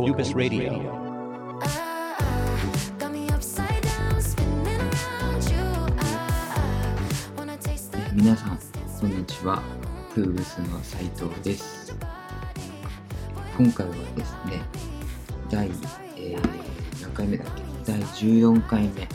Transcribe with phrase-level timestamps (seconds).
[0.00, 0.80] Corpus Radio.
[8.14, 8.58] 皆さん
[8.98, 9.62] こんにちは。
[10.14, 11.94] クーブスの斉藤です。
[13.58, 14.62] 今回はですね
[15.50, 15.68] 第、
[16.16, 17.48] えー何回目だっ
[17.84, 17.92] け？
[17.92, 19.06] 第14回目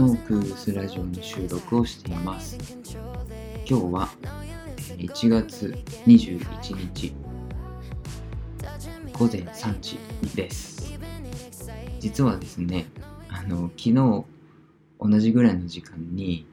[0.00, 2.56] のクーブスラジオの収録をしています。
[3.68, 5.76] 今日はえー1月
[6.06, 7.12] 21日
[9.22, 10.00] 午前3時
[10.34, 10.98] です。
[12.00, 12.86] 実はですね
[13.28, 14.26] あの昨日同
[15.20, 16.44] じぐらいの時間に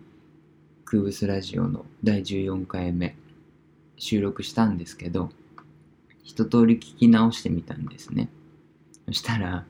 [0.85, 3.15] クーブスラジオの第14回目
[3.97, 5.31] 収録したんですけど
[6.23, 8.29] 一通り聞き直してみたんですね。
[9.07, 9.65] そしたら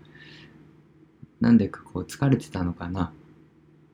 [1.39, 3.13] なんでかこう疲れてたのかな。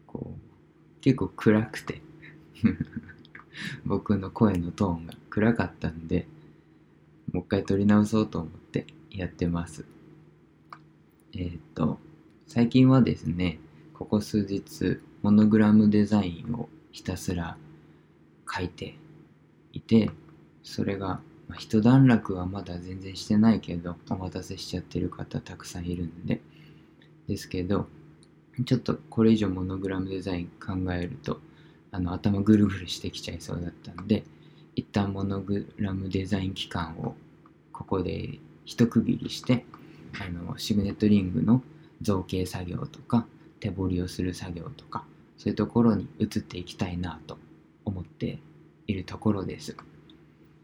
[0.08, 2.02] こう結構暗くて。
[3.85, 6.27] 僕の声のトーンが暗かったんで
[7.32, 8.65] もう一回撮り直そうと思って。
[9.18, 9.85] やってます。
[11.34, 11.99] えーと
[12.48, 13.60] 最近はですね
[13.94, 17.57] ここ数日モノグラムデザインをひたすら
[18.52, 18.96] 書いて
[19.74, 20.12] いて
[20.63, 26.41] それが、まあ、一段落はまだ全然してないけどお待たせしちゃってる方たくさんいるんで
[27.27, 27.88] ですけど
[28.63, 31.40] ちょっとこれ以上モノグラムデザイン考えると
[31.91, 34.24] あの頭ぐるぐるしてきちゃいそうだったんで
[34.76, 37.16] 一旦モノグラムデザイン期間を
[37.74, 39.66] ここで一区切りして
[40.20, 41.62] あのシグネットリングの
[42.02, 43.26] 造形作業とか
[43.60, 45.05] 手彫りをする作業とか
[45.38, 47.38] そういうところに移っていきたいなと
[47.84, 48.40] 思って
[48.88, 49.76] いるところです。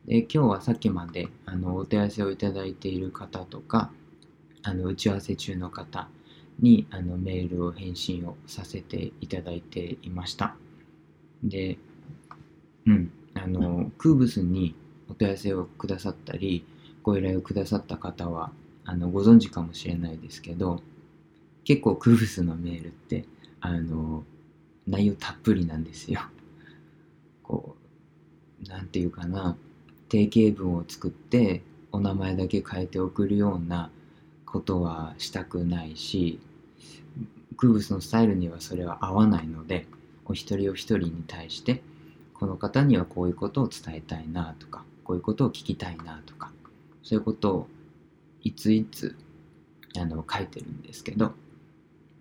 [0.06, 3.92] で今日はさっきまであのお手合わせをいただいている方とか
[4.64, 6.08] あの打ち合わせ中の方
[6.60, 10.56] にあのメールを返信をさせていただいていました。
[11.44, 11.78] で、
[12.86, 14.76] うん、あのクーブスに
[15.10, 16.66] お問い合わせをくださったり
[17.04, 18.52] ご依頼をくださった方は
[18.86, 20.81] あのご存知かもしれないですけど
[21.64, 23.25] 結構クーブスのメールって
[23.59, 24.24] あの
[24.88, 26.22] 内容たっぷりなんですよ。
[27.44, 27.75] こ
[28.66, 29.56] うなんていうかな
[30.09, 31.62] 定型文を作って
[31.92, 33.90] お名前だけ変えて送るような
[34.46, 36.40] ことはしたくないし
[37.58, 39.86] クーブスのスタイルにはそれは合わないので
[40.25, 41.81] お一人お一人に対して
[42.34, 46.50] この方にはこういうことを伝えたいなとかこういうことを聞きたいなとか
[47.03, 47.67] そういうことを
[48.44, 49.16] いついつ
[49.97, 51.34] あの書いてるんですけど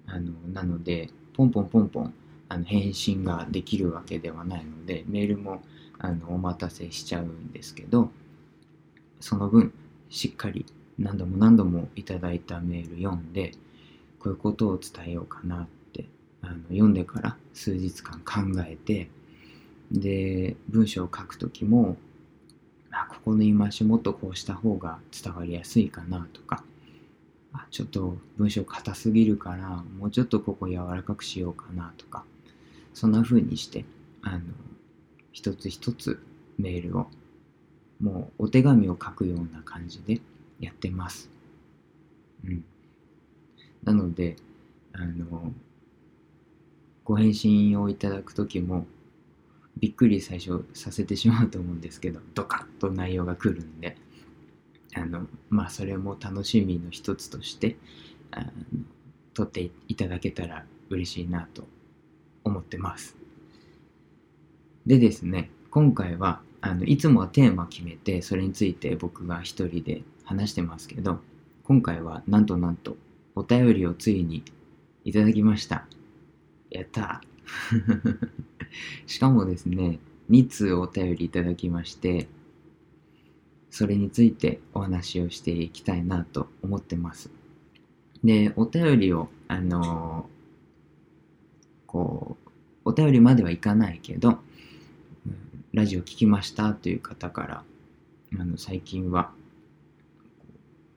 [0.07, 2.15] あのなのでポンポンポンポン
[2.49, 5.63] あの返信ができるわけではないのでメールも
[5.99, 8.11] あのお待たせしちゃうんですけど
[9.21, 9.73] その分
[10.09, 10.67] しっかり
[10.99, 13.53] 何度も何度もいただいたメール読んで
[14.19, 16.07] こういうことを伝えようかなって
[16.43, 19.09] あの読んでから数日間考えて
[19.93, 21.97] で文章を書く時も
[22.93, 26.65] あここの言い回しもっとこうした方が伝わりやすいかなとか
[27.53, 32.25] あちょっと文章硬すぎるからもうちょっとここ柔らかくしようかなとか
[32.95, 33.85] そんな風にして
[34.23, 34.41] あの
[35.33, 36.23] 一つ一つ
[36.59, 37.07] メールを
[38.01, 40.21] もうお手紙を書くような感じで
[40.59, 41.31] やってます。
[42.45, 42.65] うん。
[43.85, 44.37] なので、
[44.93, 45.53] あの、
[47.05, 48.87] ご返信をいただくときも、
[49.81, 53.97] びっくり最初させてしまうと思うんですけど、 ドカッと内容が来るんで、
[54.95, 57.77] あの、まあ、それも楽しみの一つとして、
[58.31, 58.53] あの
[59.35, 61.67] 取っていただけたら嬉しいなと
[62.45, 63.17] 思ってます。
[64.87, 71.21] でですね、今回はあのいつもはテーマ決めてそれについて僕が一人で話してますけど
[71.65, 72.97] 今回はなんとなんと
[73.35, 74.45] お便りをついに
[75.05, 75.87] いただきました
[76.71, 78.50] やったー
[79.07, 79.99] しかもですね
[80.31, 82.29] 2通お便りいただきまして
[83.71, 87.31] それについてお話をしていきたいなと思ってます。
[88.25, 90.41] でお便りをあのー
[91.91, 92.51] こう
[92.85, 94.39] お便りまではいかないけど
[95.73, 97.65] ラジオ聞きましたという方から
[98.39, 99.33] あの最近は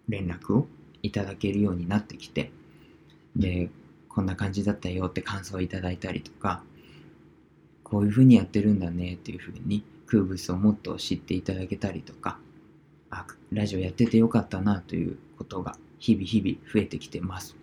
[0.07, 0.67] 連絡を
[1.01, 2.51] いただけるようになってきて
[3.35, 3.71] で
[4.07, 6.61] こんな感じだったよって感想をいただいたりとか
[7.93, 12.39] こういうふうにやってるんだねっていうふうにクーブスをもっと知っていただけたりとか
[13.11, 17.55] あラジオやっててよかったなということが日々日々増えてきてます。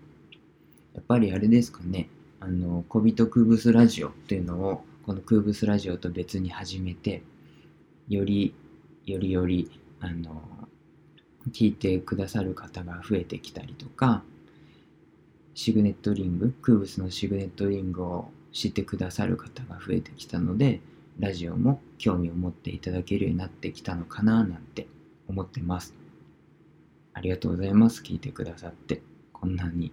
[0.94, 2.08] やっぱりあれですかね。
[2.38, 7.24] あの小人クーブスラジオっていうのをこのクーブスラジオと別に始めて
[8.08, 8.54] より
[9.06, 9.68] よりより
[9.98, 10.44] あの
[11.50, 14.22] 聞いてくださる方が増えてきたりとか
[15.54, 20.80] シグネットリングクーブスのシグネットリングを知ってくださる方が増えてきたので
[21.18, 24.86] ラジオも興味を持っていただけるようになってきたのかななんて
[25.28, 25.94] 思ってます
[27.12, 28.02] ありがとうございます。
[28.02, 29.02] 聞いてくださって。
[29.32, 29.92] こんなに、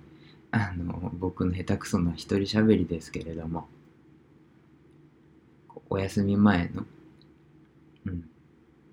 [0.51, 3.67] あの、僕の下手くそな一人喋りですけれども、
[5.89, 6.85] お休み前の、
[8.05, 8.29] うん、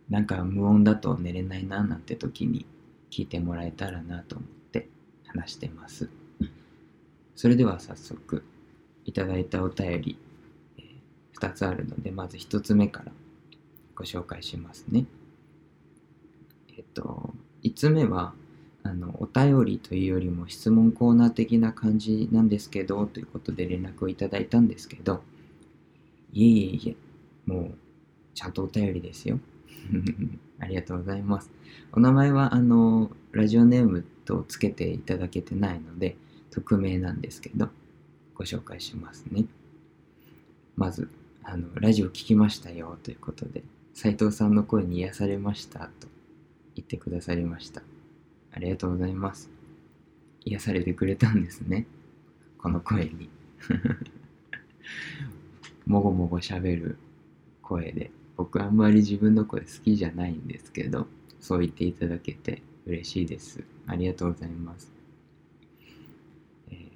[0.09, 2.67] なんか無音だと寝れないななんて時に
[3.11, 4.89] 聞いてもらえたらなと思って
[5.27, 6.09] 話してます。
[7.37, 8.45] それでは早速、
[9.05, 10.19] いただいたお便り、
[10.79, 10.83] え
[11.39, 13.13] 2つあるので、まず1つ目から
[13.95, 15.07] ご紹介しますね。
[16.77, 18.35] えっと、5つ目は、
[18.83, 25.23] あの、お便りというよりも質問コーナー的な感じなんですけど、ということで連絡をいただいたんですけど、
[26.33, 26.97] いえいえい
[27.47, 27.75] え、もう、
[28.35, 29.39] ちゃんとお便りですよ。
[30.59, 31.51] ありがとうございます。
[31.93, 36.17] お名前は、あの、ラジオネームとつけていただけてないので、
[36.51, 37.71] 匿名なんですけど、
[38.35, 39.45] ご紹介しますね。
[40.77, 41.09] まず、
[41.43, 46.09] あの、ラジオ聞きましたよということで、斉藤さんの声に癒されましたと
[46.75, 47.83] 言ってくださりました。
[48.53, 49.51] ありがとうございます。
[50.45, 51.87] 癒されてくれたんですね。
[52.59, 53.29] この声に。
[55.87, 56.97] もごもごしゃべる
[57.63, 58.11] 声で。
[58.37, 61.07] 僕あんまり自分の声好きじゃないんですけど、
[61.41, 63.63] そう言っていただけて嬉しいです。
[63.87, 64.93] ありがとうございます。
[66.71, 66.89] えー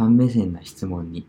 [0.00, 1.26] ファン目線な質問に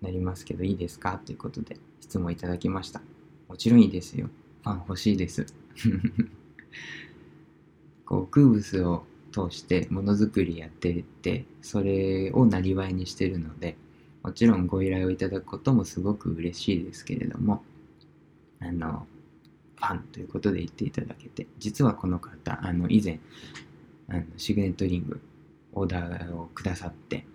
[0.00, 1.20] なりますけどいいですか？
[1.26, 3.02] ということで質問いただきました。
[3.48, 4.30] もちろんいいですよ。
[4.62, 5.44] ファン欲しいです。
[8.06, 13.76] こう空物を通してものづくりやっててそれをなりわいにしてるので
[14.22, 17.64] もちろんご依頼をいただくこともすごく嬉しいですけれども
[18.60, 19.08] あの
[19.74, 23.18] ファンということで言っていただけて実はこの方あの以前
[24.06, 25.20] あのシグネットリング
[25.72, 27.26] オーダーをくださって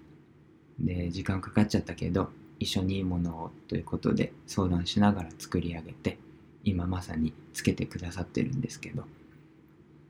[0.80, 2.30] で時間かかっちゃったけど
[2.60, 6.18] 一緒にいいものをということで相談しながら作り上げて
[6.64, 9.04] 今まさにつけてくださってるんですけど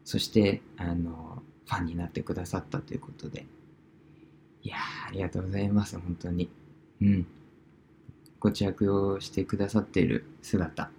[0.06, 3.46] そしてあのファンになってくださったということで
[4.64, 4.78] いや
[5.08, 6.50] ありがとうございます本当に。
[7.02, 7.28] うん。
[8.40, 10.90] ご着用してくださっている姿。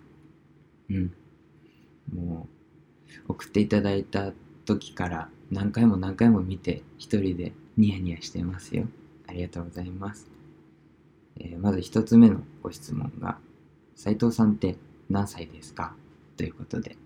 [0.90, 1.12] うん。
[2.14, 2.46] も
[3.28, 4.32] う送っていただいた
[4.66, 8.86] 時から何回も何回も見て一人でニヤニヤしてますよ。
[9.34, 10.30] りがとうございます、
[11.36, 13.38] えーまず一つ目のご質問が
[13.94, 14.76] 斉藤さんって
[15.10, 15.94] 何歳ですか？
[16.36, 16.96] ということで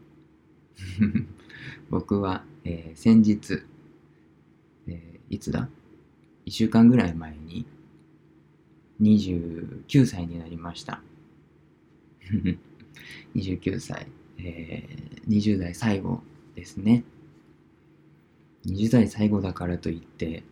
[1.91, 3.63] 僕は、えー先日、
[4.87, 5.69] えーいつだ
[6.47, 7.67] ?1 週間ぐらい前に
[9.01, 11.03] 29歳になりました。
[13.35, 14.07] 29歳、
[14.39, 16.23] えー20代最後
[16.55, 17.05] ですね。
[18.67, 20.43] 20代最後だからといって、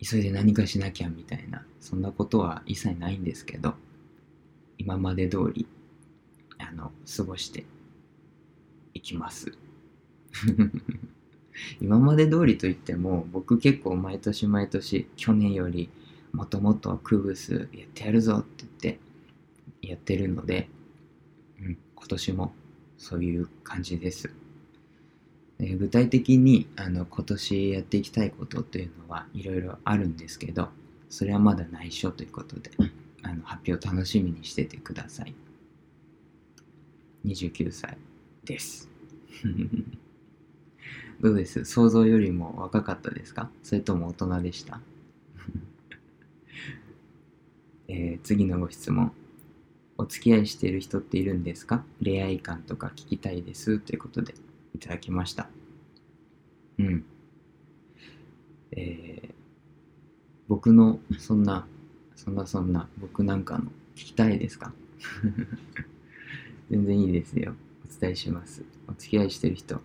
[0.00, 3.74] 急いで何かしなきゃみたいな、そんなことは一切ないんですけど、
[4.78, 5.66] 今まで通り、
[6.58, 7.64] あの、過ごして
[8.94, 9.52] いきます。
[11.80, 15.90] 今まで通りといっても僕結構毎年毎年去年より
[16.32, 19.00] もともとクーブスやってやるぞって言って
[19.82, 20.68] やってるので、
[21.60, 22.52] うん、今年も
[22.96, 24.30] そういう感じです。
[25.60, 30.68] え具体的にあの今年やっていきたいことというのはいろいろあるんですけど
[31.08, 32.70] それはまだ内緒ということで
[33.22, 35.34] あの発表楽しみにしててください。
[37.24, 37.98] 29歳
[38.44, 38.88] です。
[41.20, 41.64] どうです？
[41.64, 43.50] 想像よりも若かったですか？
[43.64, 44.80] それとも大人でした、
[47.88, 49.12] えー次のご質問。
[50.00, 51.84] お付き合いしている人っているんですか？
[52.00, 53.80] 恋愛観とか聞きたいです？
[53.80, 54.32] ということで
[54.76, 55.50] いただきました。
[56.78, 57.04] うん。
[58.72, 59.28] えー
[60.48, 61.66] 僕のそんな、
[62.16, 64.72] そんなそんな、僕なんかの聞きたいですか？
[66.70, 67.54] 全然いいですよ。
[67.86, 68.62] お伝えします。
[68.88, 69.80] お付き合いしてる人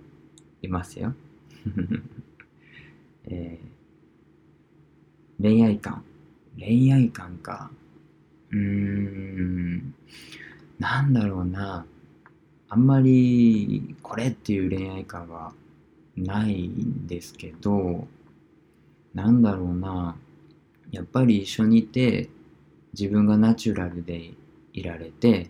[0.62, 1.14] いますよ。
[3.26, 3.74] えー
[5.42, 6.04] 恋愛観。
[6.58, 7.72] 恋愛観か。
[8.52, 9.94] うーん。
[10.80, 11.86] なんだろうな。
[12.70, 15.54] あんまりこれっていう恋愛観は
[16.16, 18.08] ないんですけど、
[19.14, 20.16] なんだろうな。
[20.92, 22.30] やっぱり一緒にいて
[22.94, 24.32] 自分がナチュラルで
[24.74, 25.50] いられて、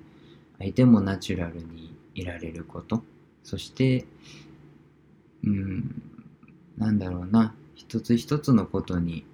[0.59, 3.03] 相手もナチュラルにいられること。
[3.43, 4.05] そして、
[5.43, 6.01] うん、
[6.77, 7.53] なんだろうな。
[7.75, 9.25] 一つ一つのことに、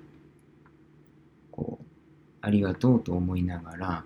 [1.52, 1.86] こう、
[2.42, 4.04] ありがとうと思いながら、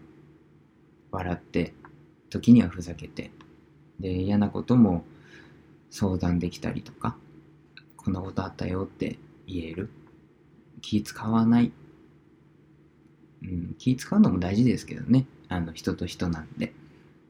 [1.11, 1.73] 笑って、
[2.29, 3.31] 時にはふざけて、
[3.99, 5.05] で、嫌なことも
[5.93, 7.15] 相談できたりとか、
[7.97, 9.89] こんなことあったよって言える。
[10.81, 11.71] 気使わない。
[13.43, 15.27] うん、気使うのも大事ですけどね。
[15.49, 16.73] あの、人と人なんで。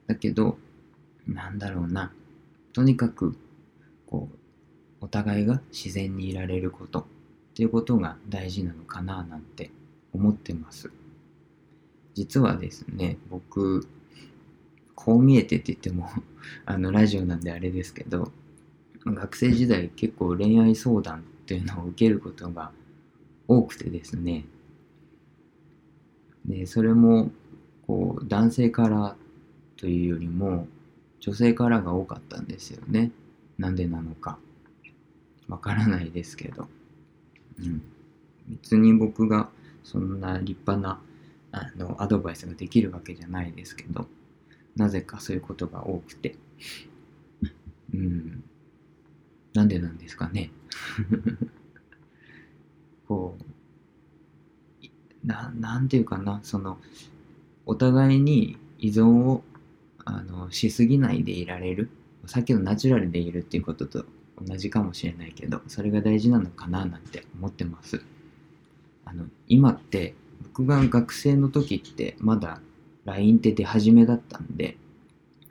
[0.06, 0.56] だけど、
[1.28, 2.10] なんだろうな。
[2.72, 3.36] とにかく、
[4.06, 4.36] こう
[5.04, 7.04] お互いが自然にいられることっ
[7.54, 9.70] ていうことが大事なのかななんて
[10.14, 10.90] 思ってます
[12.14, 13.86] 実はですね僕
[14.94, 16.08] こう見えてって言っても
[16.64, 18.32] あのラジオなんであれですけど
[19.04, 22.72] 学生時代結構恋愛相談っていうのを受けることが
[23.46, 24.44] 多くてですね。
[26.46, 27.30] でそれも
[27.86, 29.16] こう男性から
[29.76, 30.66] というよりも
[31.20, 33.10] 女性からが多かったんですよね。
[33.58, 34.38] なんでなのか。
[35.48, 36.68] わからないですけど、
[37.58, 37.82] うん、
[38.48, 39.50] 別に僕が
[39.82, 41.00] そんな立派な
[41.52, 44.06] あのアドバイスができるわけじゃないですけど。
[44.76, 46.36] なぜかそういうことが多くて。
[47.92, 48.44] うん。
[49.54, 50.50] なんでなんですかね。
[53.08, 53.44] こう
[55.26, 56.78] ななんていうかなその
[57.66, 59.44] お互いに依存を
[60.04, 61.88] あのしすぎないでいられる。
[62.26, 64.06] さっきのナチュラルでいるっていうことと
[64.42, 68.02] 同じかもしれないけどそれが大事なのかななんて思ってます。
[69.04, 72.60] あの今って僕が学生の時ってまだ
[73.04, 74.76] LINE って出始めだったんで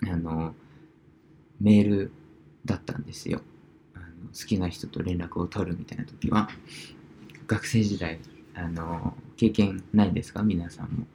[0.01, 0.55] あの
[1.62, 2.12] メール
[2.65, 3.41] だったんですよ。
[4.38, 6.50] 好きな人と連絡を取るみたいな時は
[7.48, 8.20] 学生時代
[8.56, 10.44] あの経験ないですか？
[10.44, 11.08] 皆さんも。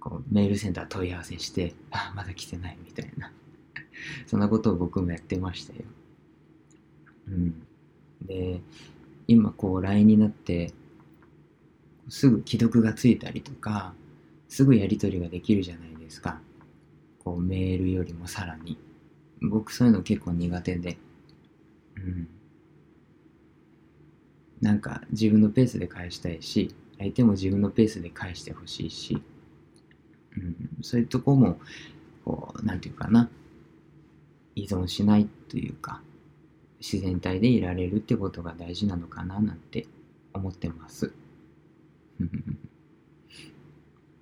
[0.00, 3.32] こうメールセンター問い合わせしてあまだ来てないみたいな。
[4.26, 5.80] そんなことを僕もやってましたよ。
[7.28, 7.62] うん。
[8.26, 8.60] で
[9.28, 10.72] 今こう LINE になって
[12.08, 13.94] すぐ既読がついたりとか
[14.48, 16.40] すぐやり取りができるじゃないですか。
[17.20, 18.76] こうメールよりもさらに。
[19.40, 20.98] 僕そういうの結構苦手で。
[21.96, 22.28] うん。
[24.62, 29.22] なんか自分のペースで返したいし相手も自分のペースで返してほしいし、
[30.36, 31.60] うん、そういうとこも
[32.24, 33.28] こうなんていうかな。
[34.54, 36.02] 依存しないというか
[36.78, 39.86] 自然体でいられるってことが大事なのかななんて
[40.34, 41.10] 思ってます。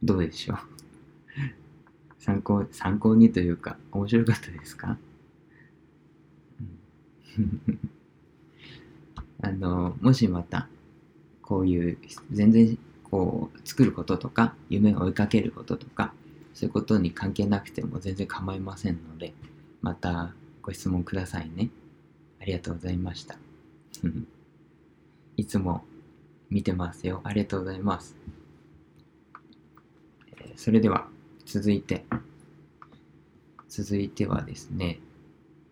[0.04, 0.58] どうでしょう？
[2.20, 4.98] 参考参考にというか面白かったですか、
[6.60, 7.60] うん。
[9.42, 10.68] あのもしまた
[11.42, 11.98] こういう
[12.30, 12.78] 全然
[13.10, 16.12] こう作ることとか夢を追いかけることとか
[16.54, 19.32] そういうことに関係なくても全然構いませんので
[19.82, 21.70] またご質問くださいね。
[22.40, 23.36] ありがとうございました。
[25.36, 25.84] いつも
[26.50, 27.20] 見てますよ。
[27.24, 28.16] ありがとうございます。
[30.56, 31.08] それでは
[31.46, 32.04] 続いて
[33.70, 34.98] 続いてはですね、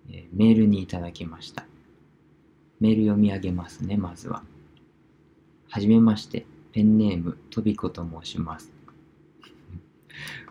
[0.06, 1.67] メールにいただきました。
[2.80, 4.42] メール読み上げますね、まずは。
[5.68, 8.72] はじめまして、ペンネーム、とびこと申します。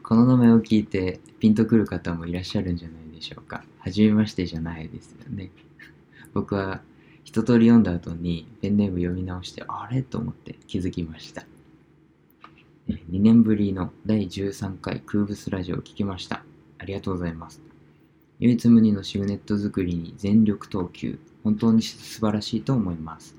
[0.04, 3.64] この名前を聞いて、ピンとくる方もいらっしゃるんじゃないでしょうか。
[3.80, 5.52] はじめましてじゃないですよね。
[6.34, 6.82] 僕は
[7.24, 10.04] 一通り読んだ後にペンネーム読み直して、あれ？
[10.04, 11.46] と思って気づきました。
[12.88, 16.44] 2年ぶりの第13回空物ラジオを聞きました。
[16.78, 17.62] ありがとうございます。
[18.40, 21.20] 唯一無二のシグネット作りに全力投球。
[21.48, 23.34] 本当に素晴らしいと思います。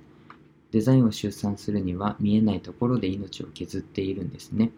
[0.71, 4.71] デザインを出産するには見えないところで命を削っているんですね。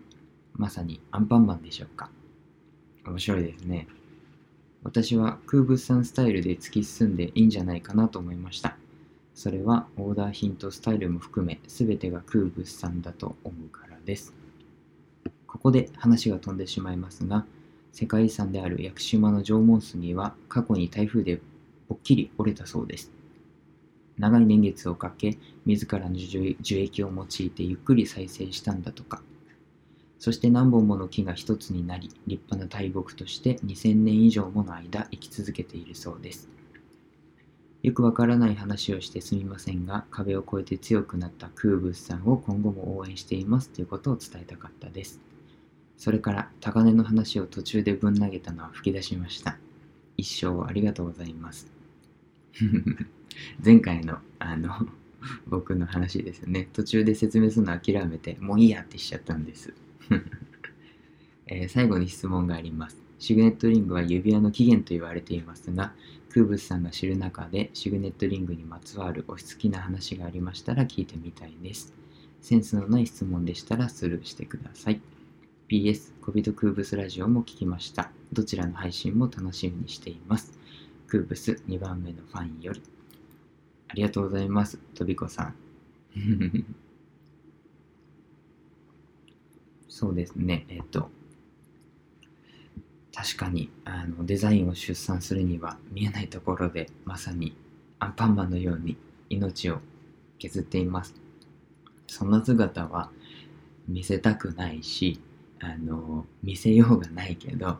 [0.54, 2.10] まさにアンパンマンでしょうか。
[3.06, 3.86] 面白いですね。
[4.82, 8.76] 私は空物産スタイルで突き進んでいいんじゃないかなと思いました。
[9.32, 14.34] それはオーダー品とスタイルも含め全てが空物産だと思うからです。
[15.46, 17.46] ここで話が飛んでしまいますが、
[17.92, 21.40] 世界遺産である屋久島の縄文杉は過去に台風で
[21.88, 23.19] ぽっきり折れたそうです。
[24.20, 29.22] 長い年月をかけ、自らの樹液を用いてゆっくり再生したんだとか。
[30.18, 36.50] そして何本もの木が一つになり、立派な大木として2000年以上もの間生き続けているそうです。
[37.82, 45.18] よくわからない話をしてすみませんが、壁を越えて強くなった空物さんを今後も応援していますということを伝えたかったです。
[45.96, 49.56] それから、高値の話を途中でぶん投げたのは吹き出しました。
[50.18, 51.72] 一生ありがとうございます。
[53.64, 54.70] 前回のあの
[55.46, 56.68] 僕の話ですね。
[56.72, 59.74] 途中で説明するの諦めてもういいやってしちゃったんです、
[61.46, 63.02] えー最後に質問があります。
[63.18, 65.92] シグネットリングは指輪の起源と言われていますが
[66.30, 71.92] 空物さんが知る中でシグネットリングにまつわるお好きな話がありましたら聞いてみたいです。
[72.40, 75.00] センスのない質問でしたらスルーしてください。
[75.68, 78.10] PS 小人空物ラジオも聞きました。
[78.32, 80.58] どちらの配信も楽しみにしています。
[81.06, 82.80] 空物2番目のファンより。
[83.90, 85.54] ありがとうございます、とびこさん。
[89.88, 91.10] そうですね、えっ、と、
[93.12, 97.56] 確かにあのデザインを出産するには見えないところでまさに
[97.98, 98.96] アンパンマンのように
[99.28, 99.80] 命を
[100.38, 101.14] 削っています。
[102.06, 103.10] そんな姿は
[103.88, 105.20] 見せたくないし
[105.58, 107.78] あの見せようがないけど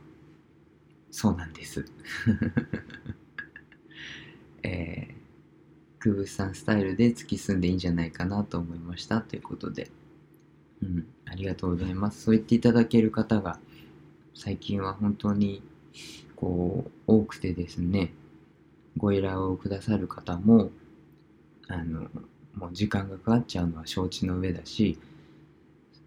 [1.11, 1.85] そうなんです。
[4.63, 5.15] えー、
[6.01, 9.91] クーブスさんスタイルで突き進んでいいんじゃないかなと思いましたということで
[10.83, 12.23] うん、ありがとうございます。
[12.23, 13.59] そう言っていただける方が
[14.35, 15.63] 最近は本当に
[16.37, 18.13] こう多くてですね、
[18.97, 20.71] ご依頼をくださる方も、
[21.69, 22.09] あの、
[22.55, 24.99] もう時間がかかっちゃうのは承知の上だし、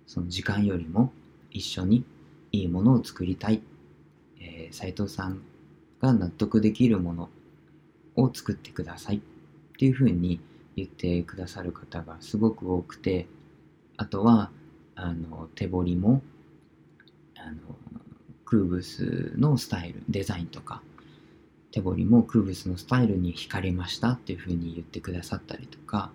[0.08, 1.12] その時間よりも
[1.52, 2.04] 一緒に
[2.52, 3.62] いいものを作りたい。
[4.40, 5.42] えー、斉藤さん
[6.02, 7.30] が納得できるもの
[8.16, 9.22] を作ってください
[9.84, 10.40] っていうふうに
[10.78, 13.28] 言ってくださる方がすごく多くて、
[13.98, 14.50] あとは、
[14.96, 16.22] あの手彫りも
[17.36, 17.58] あの
[18.46, 20.84] クーブスのスタイルデザインとか
[21.72, 26.12] 手彫りもクーブスのスタイルに惹かれましたっていうふうに言ってくださったりとか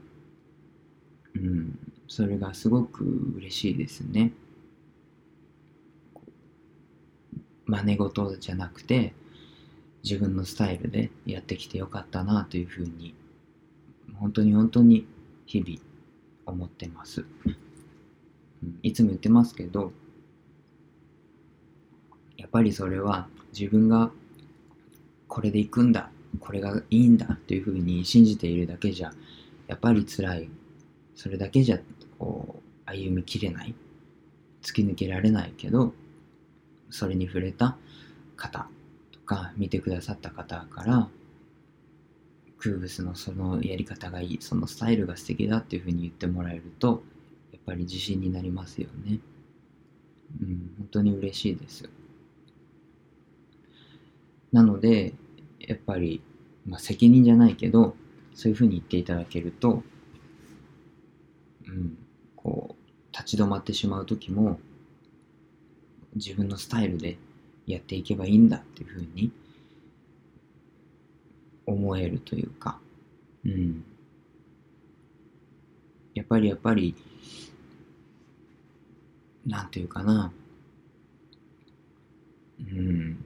[1.34, 3.04] うんそれがすごく
[3.36, 4.32] 嬉しいですね。
[7.66, 9.12] 真似事じゃなくて
[10.04, 13.12] 自分のスタイルでやってきてよかったなというふうに
[14.16, 15.06] 本当に本当に
[15.46, 15.80] 日々
[16.46, 17.24] 思ってます。
[18.82, 19.92] いつも言ってますけど
[22.36, 24.10] やっぱりそれは自分が
[25.28, 26.10] これで行くんだ
[26.40, 29.12] これがいいんだっていうふうに信じているだけじゃ
[29.66, 30.48] やっぱり辛い
[31.14, 31.78] それだけじゃ
[32.18, 33.74] こう歩みきれない
[34.62, 35.92] 突き抜けられないけど
[36.90, 37.76] それに触れた
[38.36, 38.66] 方
[39.12, 41.08] とか見てくださった方から
[42.58, 47.02] クーブスのそのやり方がいいそのスタイルが素敵だっていうふうに言ってもらえると
[47.52, 49.20] やっぱり自信になりますよね。
[50.40, 51.88] うん、本当に嬉しいです。
[54.52, 55.14] なので、
[55.58, 56.22] やっぱり、
[56.66, 57.94] まあ、責任じゃないけど、
[58.34, 59.82] そういうふうに言っていただけると、
[61.66, 61.98] うん、
[62.36, 64.58] こう、立ち止まってしまう時も、
[66.14, 67.18] 自分のスタイルで
[67.66, 69.30] やっていけばいいんだっていうふうに
[71.68, 72.80] 思えるというか、
[73.44, 73.84] うん。
[76.14, 76.94] やっぱりやっぱり、
[79.46, 80.32] なんというかな、
[82.60, 83.24] うん、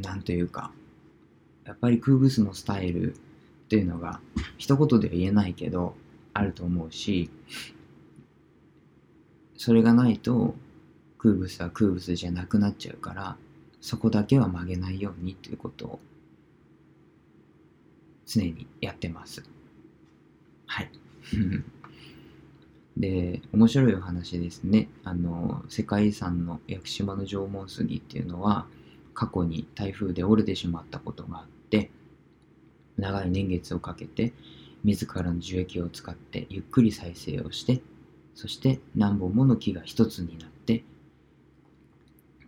[0.00, 0.72] なんというか、
[1.64, 3.18] やっぱりクーブスのスタイルっ
[3.68, 4.20] ていうのが、
[4.56, 5.94] 一言では言えないけど、
[6.32, 7.30] あると思うし、
[9.56, 10.54] それがないと、
[11.18, 13.36] クーブスはクーブスじゃなくなっちゃうから、
[13.80, 16.00] そこだけは曲げないようにということを、
[18.28, 19.42] 常にやってます。
[20.66, 20.90] はい。
[22.96, 24.88] で、面白いお話ですね。
[25.02, 28.66] あの、世界遺産の屋久島の縄文杉っていうのは、
[29.14, 31.90] 過去に台風で折れてしまったことがあって、
[32.96, 34.32] 長い年月をかけて、
[34.84, 37.80] 自らの樹液を使ってゆっくり再生をして、
[38.34, 40.84] そして何本もの木が一つになって、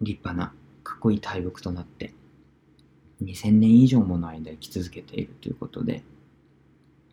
[0.01, 0.53] 立派な
[0.85, 2.13] かっこいい大木となって、
[3.23, 6.03] 2000年以上もの間生き続けているということで、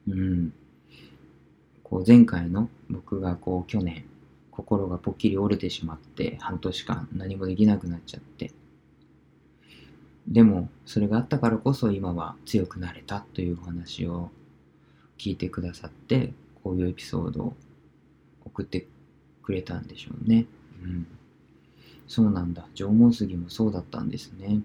[0.07, 0.53] うん、
[1.83, 4.05] こう前回の僕がこう去年
[4.51, 8.51] 心がぽっきり折れてしまって半年間何もできなくなっちゃって
[10.27, 14.29] でもそれがあったからこそ今は強くなれたというお話を
[15.17, 17.53] 聞いてくださってこういうエピソードを
[18.45, 18.87] 送って
[19.43, 20.45] くれたんでしょうね。
[20.83, 21.07] うん。
[22.07, 22.65] そうなんだ。
[22.75, 24.59] 縄文杉もそうだったんですね、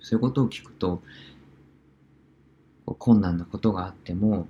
[0.00, 1.02] そういうことを聞くと
[2.98, 4.48] 困難なことがあっても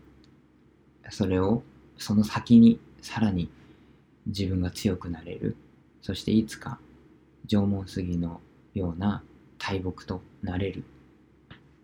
[1.11, 1.63] それを
[1.99, 3.51] その先にさらに
[4.27, 5.57] 自分が強くなれる。
[6.03, 6.79] そしていつか
[7.47, 8.41] 縄文杉の
[8.75, 9.23] ような
[9.59, 10.85] 大木となれる。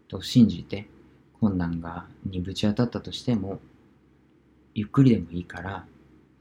[0.08, 0.86] と信じて
[1.40, 3.60] 困難がにぶち当たったとしても
[4.74, 5.84] ゆっくりでもいいから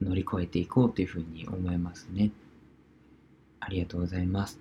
[0.02, 2.32] 乗り越えていこうというふうに思いますね。
[3.60, 4.60] ありがとうございます、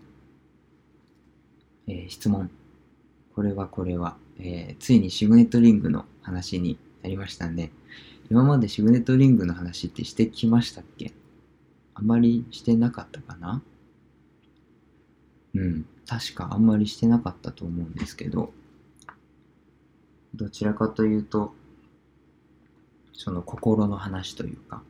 [1.88, 2.50] えー質問。
[3.34, 7.70] これはこれは、えーついにシグネットリングの話になりましたんね
[8.30, 11.12] 今までシグネットリングの話ってしてきましたっけ？
[11.94, 13.62] あまりしてなかったかな？
[15.54, 18.52] うん、確かあんまりしてなかったと思うんですけど、
[20.34, 21.54] どちらかというと、
[23.12, 24.82] その心の話というか、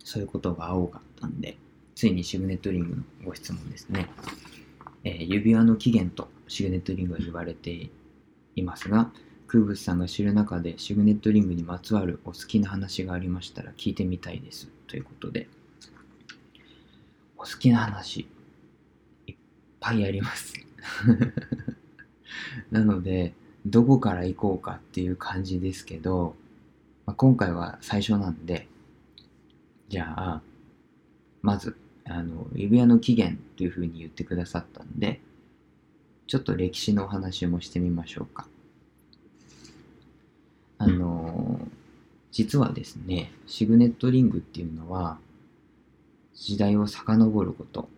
[0.00, 1.56] そういうことが多かったんで、
[1.94, 4.08] ついにシグネットリングのご質問ですね。
[5.04, 7.90] えー指輪の起源とシグネットリングは言われて
[8.56, 9.10] いますが、
[9.46, 14.68] クーブスさんが知る中でシグネットリングにまつわるお好きな話がありましたら聞いてみたいです。
[14.86, 15.48] ということで、
[17.36, 18.28] お好きな話、
[19.26, 19.34] いっ
[19.80, 20.54] ぱいあります。
[22.70, 23.34] なので、
[23.66, 26.34] どこから行こうかっていう感じですけど、
[27.06, 28.68] まあ、今回は最初なんで、
[29.88, 30.42] じゃあ、
[31.42, 35.20] まず、あの、指輪の起源というふうに言ってくださったんで、
[36.26, 38.46] ちょっと歴史のお話もしてみましょうか。
[40.78, 41.60] あの、
[42.30, 45.18] 実はですね、シグネットリングっていうのは、
[46.34, 47.88] 時代を遡ること、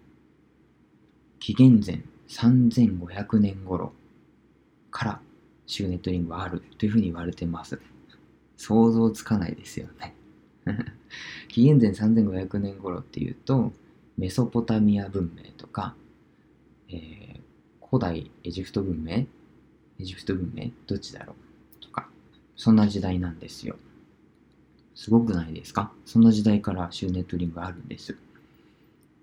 [1.39, 3.93] 紀元前3500年頃
[4.91, 5.21] から
[5.67, 7.81] シグネットリングはあるというふうに言われてます。
[8.57, 10.15] 想像つかないですよね。
[11.49, 13.73] 紀元前3500年頃っていうと、
[14.17, 15.95] メソポタミア文明とか、
[16.89, 17.41] えー
[17.91, 19.27] 古代エジプト文明エ
[20.01, 21.35] ジプト文明どっちだろ
[21.81, 21.85] う？
[21.85, 22.09] とか、
[22.57, 23.77] そんな時代なんですよ。
[24.97, 25.93] すごくないですか？
[26.05, 28.17] そんな時代からシューネットリングがあるんです。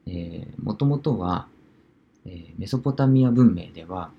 [0.08, 1.48] えー、もともとは、
[2.26, 4.12] えーメソポタミア文明では、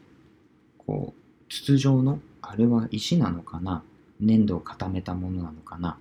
[0.76, 3.82] こう、筒状の、あれは石なのかな？
[4.20, 5.96] 粘土を固めたものなのかな？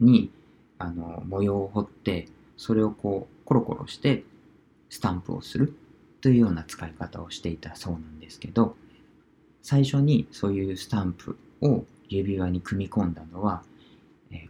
[0.00, 0.30] に、
[0.78, 4.24] あの、模様を彫って、それをこう、コロコロして、
[4.88, 5.74] スタンプをする
[6.22, 8.76] というような使い方をしていたそうなんですけど、
[9.60, 13.62] 最初にそういうスタンプを指輪に組み込んだのは、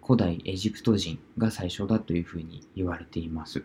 [0.07, 3.65] 古代エジプト人が最初だというふうに言われています。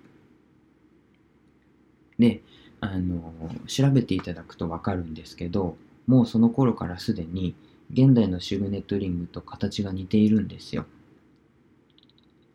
[2.17, 2.41] で、
[2.79, 3.31] あの
[3.67, 7.53] 調べていただくとわかるんですけど、もうその頃からすでに
[7.93, 10.87] 現代のシグネットリングと形が似ているんですよ。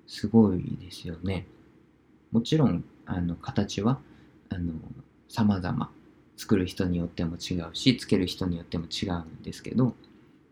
[0.08, 1.46] すごいですよね。
[2.32, 3.98] もちろん、あの形は
[4.48, 4.72] あの
[5.28, 5.90] 様々
[6.36, 9.94] 作る人によっても違うし、つける人によっても違うんですけど、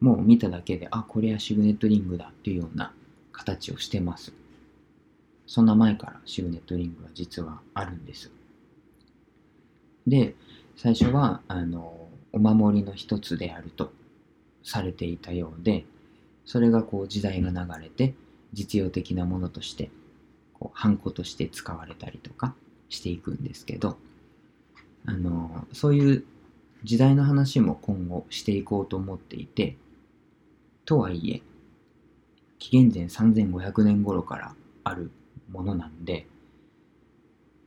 [0.01, 2.93] もう見ただけで、あ、これはシグネットリングだっていうような
[3.33, 4.33] 形をしてます。
[5.47, 8.31] そんな前からシグネットリングは実はあるんです。
[10.07, 10.35] で、
[10.77, 13.93] 最初は、あの、お守りの一つであると
[14.63, 15.85] されていたようで、
[16.45, 18.15] それがこう時代が流れて、
[18.53, 19.91] 実用的なものとして、
[20.61, 22.55] こう、ハンコとして使われたりとか
[22.89, 23.97] していくんですけど、
[25.07, 26.25] あの、そういう
[26.85, 29.77] 時代の話も今後していこうと思っていて、
[30.85, 31.43] とはいえ、
[32.59, 35.11] 紀元前3500年頃からある
[35.51, 36.27] ものなんで、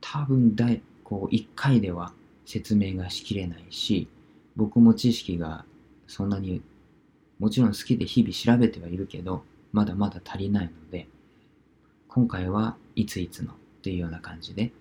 [0.00, 2.12] 多分だい、こう、一回では
[2.46, 4.08] 説明がしきれないし、
[4.56, 5.64] 僕も知識が
[6.06, 6.62] そんなに、
[7.40, 11.08] もちろん好きで日々調べてはいるけど、まだまだ足りないので、
[12.08, 14.72] 今回はいついつのっていうような感じで、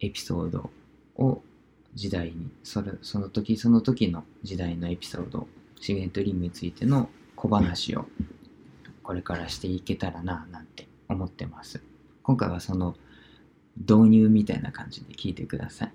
[0.00, 0.70] エピソード
[1.16, 1.42] を
[1.94, 5.46] 時代に、それその時その時の時代のエピソード、
[5.80, 8.06] シグネットリングについての小話を
[9.02, 11.82] これからしていけたらななんて思ってます。
[12.22, 12.96] 今回はその
[13.76, 15.92] 導入みたいな感じで聞いてください。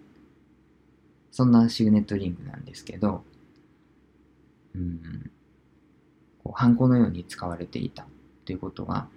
[1.32, 3.23] そんなシグネットリングなんですけど、
[4.73, 5.32] うん、
[6.43, 8.08] こうハンコのように使われていた
[8.45, 9.08] ということは、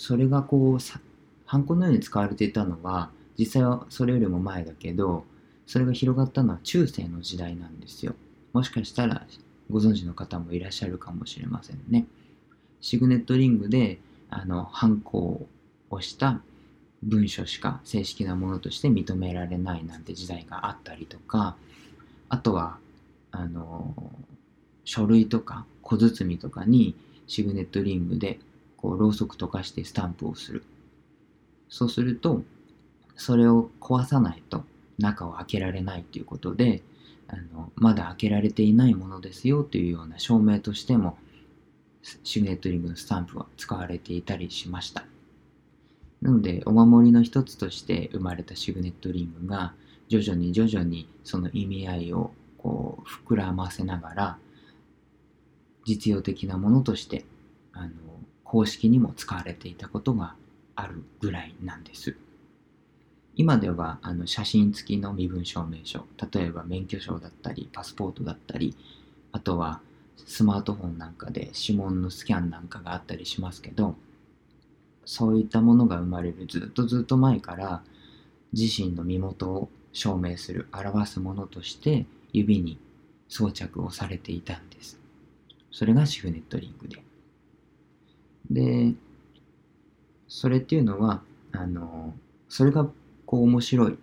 [0.00, 0.98] それがこうさ、
[1.44, 5.24] ハンコのように使われていたのは、実際はそれよりも前だけど、
[5.66, 8.14] それが広がったのは中世の時代なんですよ。
[8.54, 9.26] もしかしたら
[9.70, 12.06] ご存知の方もいらっしゃるかもしれませんね。
[12.80, 13.98] シグネットリングで、
[14.30, 15.46] あの、ハンコを
[15.90, 16.40] 押した
[17.02, 21.56] 文書しか正式なものとして認められないなんて時代があったりとか、
[22.30, 22.78] あとは、
[23.32, 23.94] あの、
[24.86, 26.94] 書類とか小包とかに
[27.26, 28.40] シグネットリングで
[28.80, 30.64] こうろうそく溶かしてスタンプをする。
[31.68, 32.42] そうすると、
[33.16, 34.64] それを壊さないと
[34.98, 36.82] 中を開けられないということで、
[37.28, 41.16] あのまだ開けられていないものですよというような証明としても
[42.24, 45.04] シグネットリングのスタンプは使われていたりしました。
[46.22, 49.74] なので、お守りの一つとして生まれたシグネットリングが、
[50.08, 54.38] 徐々に徐々にその意味合いをこう膨らませながら、
[55.86, 57.24] 実用的なものとして、
[57.72, 57.90] あの、
[58.50, 60.34] 公式にも使われていたことが
[60.74, 62.16] あるぐらいなんです。
[63.36, 68.74] 今ではあの写真付きの身分証明書、例えば免許証だったり、パスポートだったり、
[69.30, 69.80] あとは
[70.16, 73.94] スマートフォンなんかで指紋のスキャンなんかがあったりしますけど、
[75.04, 77.84] そういったものが生まれるずっとずっと前から
[78.52, 82.80] 自身の身元を証明する、表すものとして指に
[83.28, 84.98] 装着をされていたんです。
[85.70, 87.09] それがシグネットリングで。
[88.48, 88.92] で、
[90.28, 91.22] それっていうのは、
[91.52, 92.14] あの、
[92.48, 92.88] それが
[93.26, 93.98] こう面白い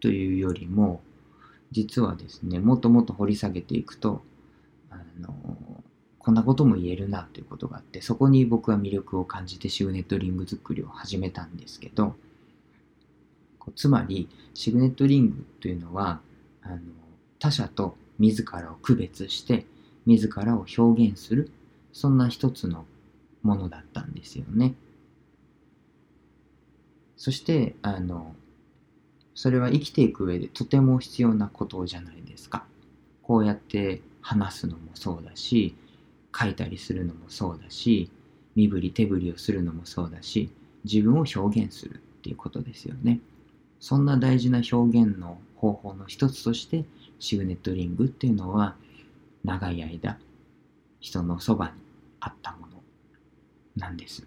[0.00, 1.00] というよりも、
[1.70, 4.22] 実はですね、もっともっと掘り下げていくと、
[4.90, 5.34] あの、
[6.18, 12.14] こんなことも言えるなということがあって、そこに僕は魅力を感じてシグネットリング作りを始めたんですけど、
[13.76, 16.20] つまり、シグネットリングというのは、
[16.62, 16.78] あの
[17.38, 19.64] 他者と自らを区別して
[20.06, 21.50] 自らを表現する
[21.92, 22.84] そんな一つの
[23.48, 24.74] ものだったんですよね。
[27.16, 28.34] そしてあの
[29.34, 32.64] それは生きていく上でとても必要なことじゃないですか。
[33.22, 35.74] こうやって話すのもそうだし
[36.38, 38.10] 書いたりするのもそうだし
[38.54, 40.50] 身振り手振りをするのもそうだし
[40.84, 43.20] 自分を表現するっていうことですよね。
[43.80, 46.84] そんな大事な表現の方法の一つとして
[47.18, 48.76] シグネットリングっていうのは
[49.44, 50.18] 長い間
[51.00, 51.72] 人のそばに
[52.20, 52.67] あったもの
[53.78, 54.26] なんです。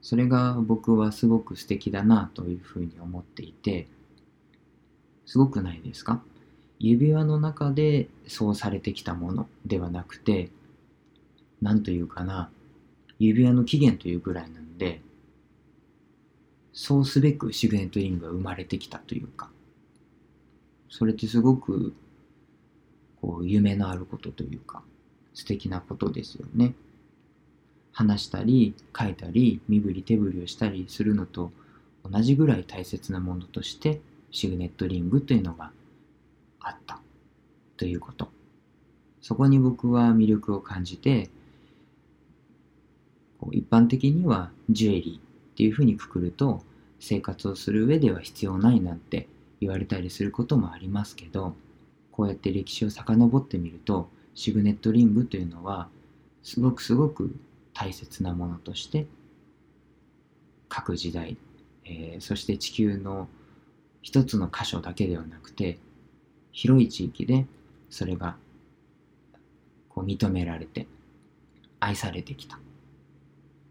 [0.00, 3.86] それが僕はすごく素敵だなというふうに思っていて
[5.26, 6.20] すごくないですか？
[6.80, 10.50] 指輪の中でそうされてきたものではなくて
[11.60, 12.50] 何というかな
[13.20, 15.00] 指輪の起源というぐらいなんで
[16.72, 19.50] そうすべくシグネットリングが生まれてきたというか
[20.90, 21.94] それってすごく
[23.20, 24.82] こう夢のあることというか
[25.34, 26.74] 素敵なことですよね。
[27.92, 31.52] 話したり書いたり身振り手振りをしたりするのと
[32.10, 34.00] 同じぐらい大切なものとして
[34.30, 35.70] シグネットリングというのが
[36.60, 36.98] あった。
[37.76, 38.28] ということ。
[39.20, 41.30] そこに僕は魅力を感じて
[43.50, 45.20] 一般的にはジュエリーっ
[45.56, 46.62] ていうふうにくくると
[47.00, 49.28] 生活をする上では必要ないなんて
[49.60, 51.54] 言われたりすることもありますけど
[52.10, 55.88] こうやって歴史を遡ってみるとシグネットリングというのは
[56.42, 57.34] すごくすごく
[57.74, 59.06] 大切なものとして
[60.68, 61.36] 各時代、
[61.84, 63.28] えーそして地球の
[64.00, 65.78] 一つの箇所だけではなくて
[66.50, 67.46] 広い地域で
[67.88, 68.36] それが
[69.88, 70.86] こう認められて
[71.78, 72.58] 愛されてきた。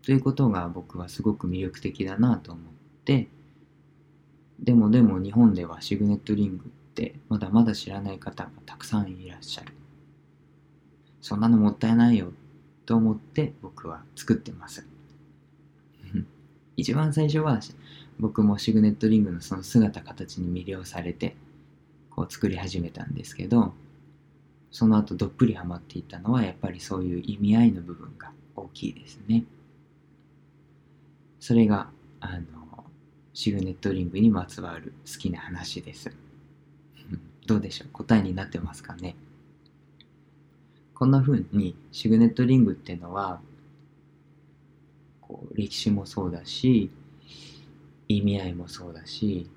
[0.03, 2.65] ということが僕はすごく魅力的だなと思っ
[3.05, 3.27] て
[4.59, 9.73] でもでも日本ではシグネットリングってまだまだ知らない方がたくさんいらっしゃる。
[11.21, 12.33] そんなのもったいないよ
[12.85, 14.85] と思って僕は作ってます。
[16.77, 17.59] 一番最初は
[18.19, 21.35] 僕もシグネットリングのその姿形に魅了されて
[22.09, 23.73] こう作り始めたんですけど
[24.71, 29.43] その後どっぷりハマっていったのはやっぱりそういう意味合いの部分が大きいですね。
[31.39, 31.89] それが
[32.19, 32.85] あの
[33.33, 36.11] シグネットリングにまつわる好きな話です。
[37.47, 37.89] どうでしょう？
[37.91, 39.15] 答えになってますかね？
[41.01, 43.41] こんな風にシグネットリングっていうのは
[45.19, 46.91] こう歴史もそうだし
[48.07, 49.49] 意味合いもそうだし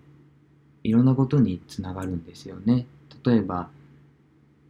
[0.85, 2.87] いろんなことにつながるんですよね。
[3.23, 3.69] 例えば、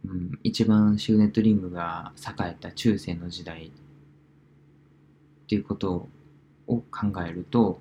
[0.05, 3.67] うん、一番シグネットリングが栄えた中世の時代。
[3.67, 3.69] っ
[5.47, 6.09] ていうこと
[6.67, 7.79] を考えると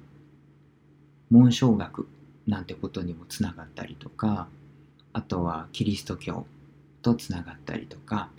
[1.30, 2.07] 紋章学
[2.46, 4.46] なんてことにもつながったりとか
[5.12, 6.46] あとはキリスト教
[7.02, 8.30] とつながったりとか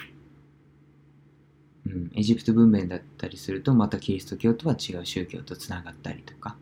[1.85, 6.57] うん、エジプト文明だったりするとまたキリスト教とは違う宗教とつながったりとか。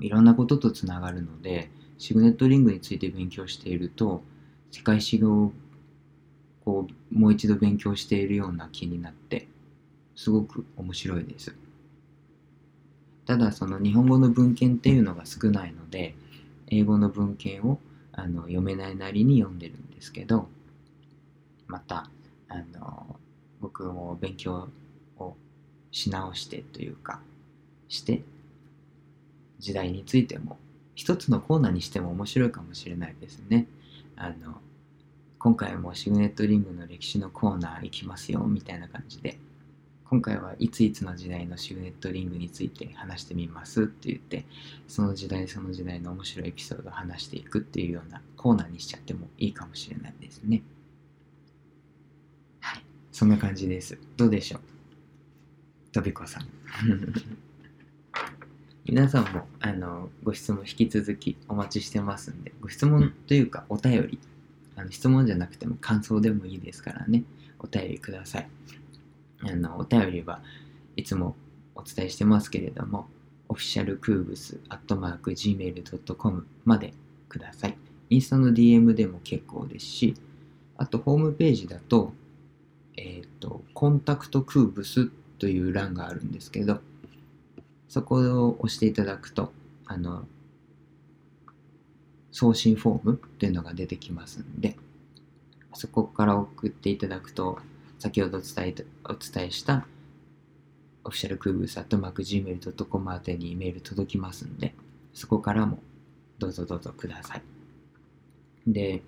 [0.00, 4.22] いろんなこととつながるのでシグネットリングについて勉強していると
[4.70, 5.52] 世界史を
[6.64, 9.48] こうもう一度勉強しているような気になって
[10.16, 11.54] すごく面白いです。
[13.26, 16.14] ただその日本語の文献っていうのが少ないので
[16.68, 17.78] 英語の文献を
[18.12, 20.48] あの読めないなりに読んでるんですけど
[21.66, 22.10] また
[22.48, 23.11] あの
[23.72, 24.68] 僕も勉強
[25.18, 25.34] を
[25.90, 27.20] し直してというか
[27.88, 28.22] して
[29.58, 30.58] 時代についても
[30.94, 33.66] 一つのコーナーにしても面白いかもしれないですね。
[34.16, 34.60] あの
[35.38, 39.38] 今回もシグネットリングの歴史のコーナー行きますよみたいな感じで
[40.08, 44.44] 今回はいついつの時代のシグネットリングについて話してみますって言って
[44.86, 50.62] その時代その時代の面白いエピソードを話していくっていうようなコーナーにしちゃってもいいかもしれないですね。
[53.12, 53.98] そんな感じです。
[54.16, 54.60] どうでしょう？
[55.92, 56.46] とびこさん。
[58.84, 64.18] 皆さんもあのご質問引き続きお待ちしてますんで、ご質問というかお便り、
[64.76, 67.22] あの質問じゃなくても感想でもいいですからね、
[67.58, 68.48] お便りください。
[69.40, 70.42] あのお便りは
[70.96, 71.36] いつも
[71.74, 73.08] お伝えしてますけれども、
[73.48, 76.94] オフィシャルクーブスアットマーク Gmail.com まで
[77.28, 77.76] ください。
[78.10, 80.14] インスタの DM でも結構ですし、
[80.76, 82.14] あとホームページだと、
[82.96, 86.80] えっ、と、コンタクトクーブスという欄があるんですけど、
[87.88, 89.52] そこを押していただくと、
[89.86, 90.26] あの、
[92.30, 94.76] 送信フォームというのが出てきますんで、
[95.74, 97.58] そこから送っていただくと、
[97.98, 99.86] 先ほど伝えお伝えした
[101.04, 104.74] オフィシャルクーブスアットマーク Gmail.com 宛てにメール届きますんで、
[105.12, 105.78] そこからも
[106.38, 107.42] どうぞどうぞください。
[108.66, 109.02] で、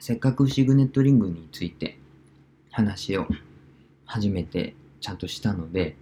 [0.00, 1.98] せっかくシグネットリングについて
[2.70, 3.26] 話を
[4.06, 5.96] 初めてちゃんとしたので、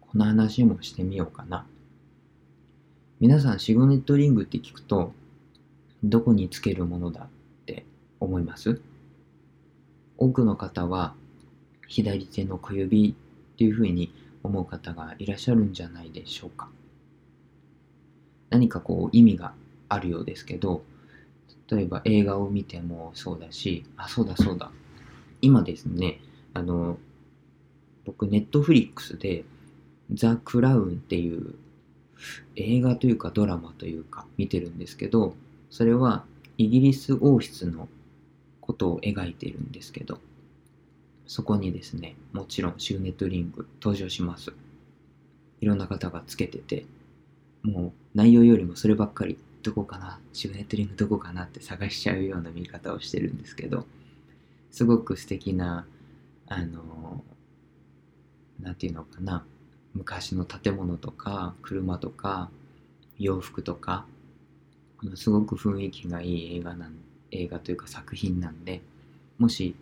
[0.00, 1.66] この話もしてみようかな。
[3.20, 5.12] 皆さんシグネットリングって聞くと、
[6.02, 7.28] どこにつけるものだっ
[7.66, 7.84] て
[8.20, 8.80] 思います？
[10.16, 11.14] 多くの方は
[11.86, 14.12] 左手の小指っていうふうに
[14.42, 16.68] 思う方がいらっしゃるんじゃないでしょうか。
[18.50, 19.52] 何かこう意味が
[19.88, 20.82] あるようですけど、
[21.70, 24.70] 例えば映画を見てもそうだし、あ、そうだそうだ。
[25.40, 26.20] 今ですね、
[26.52, 26.98] あの、
[28.04, 29.44] 僕、ネットフリックスで、
[30.12, 31.54] ザ・クラウンっていう
[32.56, 35.34] 映画というかドラマというか見てるんですけど、
[35.70, 36.24] それは
[36.58, 37.88] イギリス王室の
[38.60, 40.18] ことを描いてるんですけど、
[41.26, 44.52] そこにですね、もちろんシグネットリング登場します。
[45.60, 46.84] いろんな方がつけてて、
[47.62, 53.86] もう内容よりもそればっかり、どこかな、シグネットリングどこかなって探しちゃうような見方をしてるんですけど、
[54.70, 55.86] すごく素敵な、
[56.46, 57.24] あの、
[58.60, 59.44] なんていうのかな、
[59.94, 62.50] 昔の建物とか、車とか、
[63.18, 64.06] 洋服とか、
[65.14, 66.96] すごく雰囲気がいい映画なん、
[67.30, 68.82] 映画というか作品なんで、
[69.38, 69.74] もし、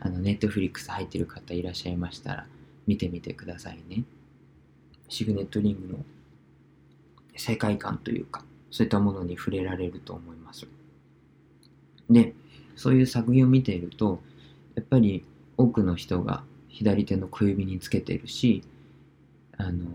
[0.00, 2.46] あの、ネットフリックス入ってる方いらっしゃいましたら、
[2.88, 4.02] 見てみてくださいね。
[5.08, 6.04] シグネットリングの
[7.36, 10.66] 世界観というか、そういったものに触れられると思います。
[12.10, 12.34] で、
[12.76, 14.20] そういう作品を見ていると、
[14.74, 15.24] やっぱり
[15.56, 18.62] 多くの人が左手の小指につけてるし、
[19.56, 19.86] あの、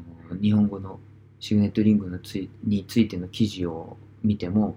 [0.42, 1.00] 日本語の
[1.40, 4.76] シグネットリングのついについての記事を見ても、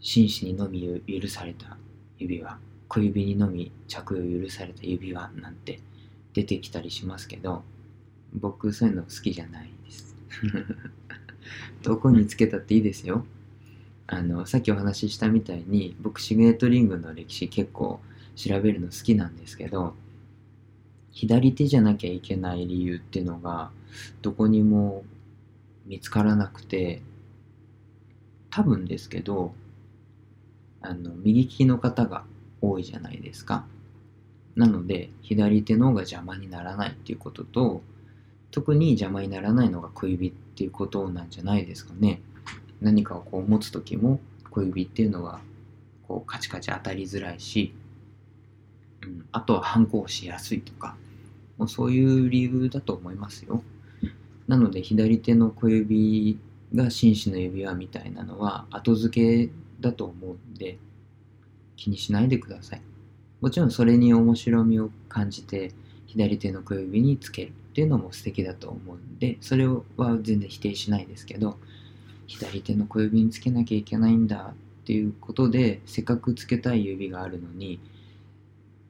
[0.00, 1.76] 紳士にのみ許された
[2.18, 5.80] 指輪、小指にのみ着用許された指輪なんて
[6.32, 7.62] 出てきたりしますけど、
[8.34, 10.16] 僕そういうの好きじゃないです。
[11.82, 13.24] どこにつけたっていいですよ。
[14.06, 18.00] あの、さっきお話ししたみたいに、僕シグネットリングの歴史結構
[18.36, 19.94] 調べるの好きなんですけど、
[21.10, 23.70] 左手じゃなきゃいけない理由っていうのが、
[24.20, 25.04] どこにも
[25.86, 27.02] 見つからなくて、
[28.50, 29.54] 多分ですけど、
[30.80, 32.24] あの、右利きの方が
[32.60, 33.64] 多いじゃないですか。
[34.56, 37.82] なので、左手の方が邪魔にならないっていうことと、
[38.54, 42.22] 特に邪魔にならないのが小指っていうことなんじゃないですかね。
[42.80, 45.40] 何かをこう持つ時も小指っていうのは
[46.06, 47.74] こうカチカチ当たりづらいし、
[49.02, 50.94] うん、あとは反抗しやすいとか、
[51.58, 53.64] もうそういう理由だと思いますよ。
[54.46, 56.38] なので左手の小指
[56.76, 60.78] が紳士の指輪みたいなのは後付けだと思うんで
[61.74, 62.82] 気にしないでください。
[63.40, 65.72] もちろんそれに面白みを感じて
[66.06, 69.82] 左手の小指につけるっていうのも素敵だと思うんでそれは
[70.22, 71.58] 全然否定しないですけど
[72.28, 77.80] 左手の小指につけなきゃいけないんだっていうことでせっかくつけたい指があるのに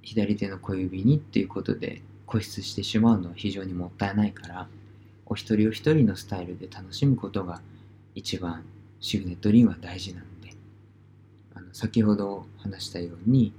[0.02, 4.68] 左手の小指にっていうことで固執してしまうのは非常にもったいないから
[5.24, 7.62] お一人お一人のスタイルで楽しむことが
[8.14, 8.64] 一番
[9.00, 10.52] シグネットリンは大事なんで
[11.54, 13.54] あの先ほど話したように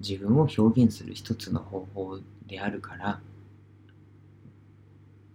[0.00, 3.20] 自分を表現する一つの方法であるから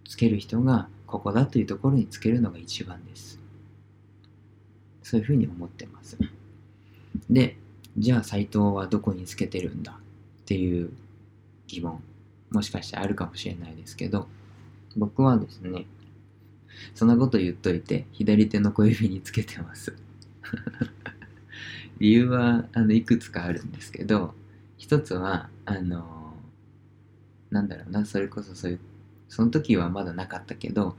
[0.05, 3.39] つける人がここだというところにつけるのが一番です。
[5.03, 6.17] そういうふうに思ってます。
[7.29, 7.57] で
[7.97, 9.95] じゃあ斎藤はどこにつけてるんだっ
[10.45, 10.91] ていう
[11.67, 12.03] 疑問
[12.51, 14.27] もしかしてあるかもしれないですけど
[14.97, 15.85] 僕はですね
[16.93, 19.95] そんなこと言っといて左手の小指につけてます。
[21.99, 24.33] 理由はあのいくつかあるんですけど
[24.77, 26.33] 一つはあの
[27.49, 28.79] なんだろうなそれこそそういう
[29.29, 30.95] その時はまだなかったけど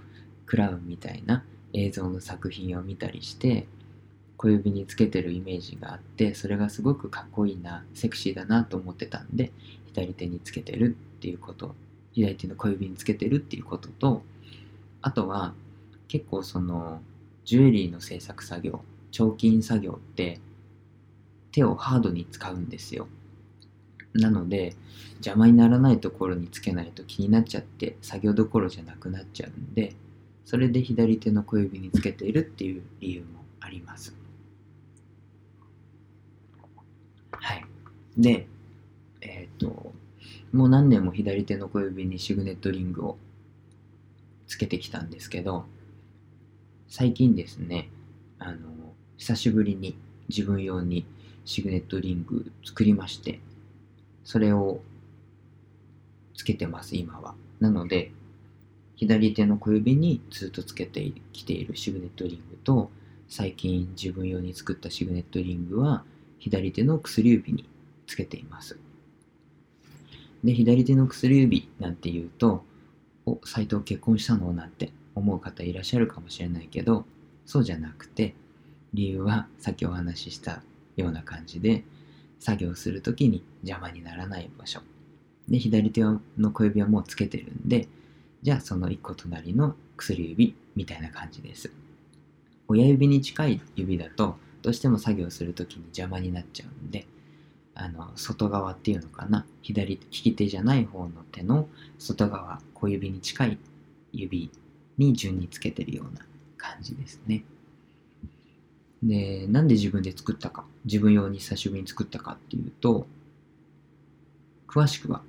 [0.47, 3.67] クラウンみたいな映像の作品を見たりして
[4.37, 9.53] 小指につけてるイメージがあってそれがすごくかっこいいなセクシーだなと思ってたんで
[9.87, 11.75] 左手につけてるっていうこと
[12.13, 14.23] 左手の小指につけてるっていうことと
[15.03, 15.55] あとは
[16.09, 17.01] 結構その
[17.45, 20.41] ジュエリーの制作作業彫金作業って
[21.53, 23.09] 手をハードに使うんですよ。
[24.19, 24.75] なので
[25.17, 29.95] 邪魔にならないところにつけないと気になっちゃって作業どころじゃなくなっちゃうんで
[30.45, 33.27] それで左手の小指につけているっていう理由も
[33.61, 34.15] あります。
[37.33, 37.65] はい。
[38.17, 38.47] で
[39.21, 39.93] えっ、と
[40.53, 43.19] もう何年も左手の小指にシグネットリングを
[44.47, 45.65] つけてきたんですけど
[46.89, 47.89] 最近ですね
[48.39, 48.69] あの
[49.17, 49.99] 久しぶりに
[50.29, 51.05] 自分用に
[51.45, 53.41] シグネットリング作りまして
[54.27, 54.81] それを
[56.35, 58.13] つけてます今はなので
[58.97, 62.91] 左手の小指にずっとつけてきているシグネットリングと
[63.29, 66.05] 最近自分用に作ったシグネットリングは
[66.39, 67.69] 左手の薬指に
[68.07, 68.79] つけています。
[70.45, 72.65] で、左手の薬指なんて言うと、
[73.25, 77.05] お、斎藤結婚したのなんて思う方いらっしゃるかもしれないけど、
[77.45, 78.35] そうじゃなくて、
[78.95, 80.63] 理由はさっきお話しした
[80.97, 81.85] ような感じで、
[82.39, 84.81] 作業するときに邪魔にならない場所。
[85.49, 86.21] で、左手の
[86.53, 87.89] 小指はもうつけてるんで、
[88.43, 91.71] じゃあその一個隣の薬指みたいな感じです。
[92.69, 97.07] 親指に近い指だと、どうしても作業するときに邪魔になっちゃうんで、
[97.75, 101.69] あの、外側っていうのかな、左、利き手じゃない方の手の
[101.99, 103.59] 外側、小指に近い
[104.13, 104.51] 指
[104.99, 106.27] に順につけてるような
[106.57, 107.45] 感じですね。
[109.07, 113.07] で、なんで自分で作ったか、自分用に久しぶりに作ったかっていうと、
[114.67, 115.23] 詳しくは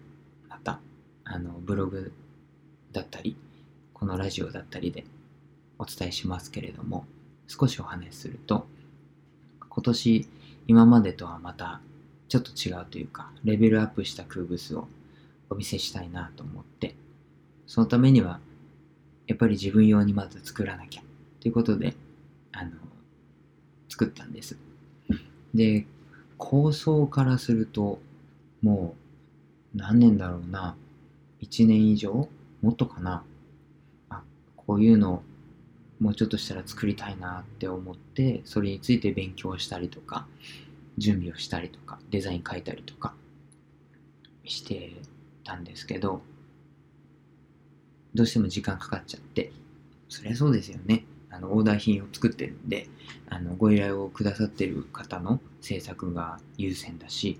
[0.49, 0.79] また、
[1.23, 2.11] あの、ブログ
[2.91, 3.37] だったり、
[3.93, 5.05] このラジオだったりで
[5.77, 7.05] お伝えしますけれども、
[7.47, 8.67] 少しお話しすると、
[9.69, 10.27] 今年
[10.67, 11.79] 今までとはまた
[12.27, 14.87] ちょっと違うというか、レベルアップした空物を
[15.49, 16.95] お見せしたいなと思って、
[17.67, 18.39] そのためには、
[19.27, 21.03] やっぱり自分用にまず作らなきゃ
[21.39, 21.95] ということで、
[23.89, 24.57] 作ったんです。
[25.53, 25.85] で、
[26.37, 27.99] 構想からすると、
[28.61, 28.95] も
[29.73, 30.75] う何年だろうな、
[31.41, 32.29] 1年以上？
[32.61, 33.23] もっとかな？
[34.09, 34.23] あ、
[34.55, 35.23] こういうの
[35.99, 40.27] もうちょっとしたら作りたいなって思って、それについて勉強したりとか、
[40.97, 43.13] 準備をしたりとか、デザイン書いたりとか
[44.43, 44.93] して
[45.43, 46.21] たんですけど、
[48.13, 49.51] どうしても時間かかっちゃって、
[50.09, 51.05] そりゃそうですよね。
[51.37, 52.87] あの、オーダー品を作ってるんで、
[53.29, 57.39] あの、ご依頼をくださってる方の制作が優先だし、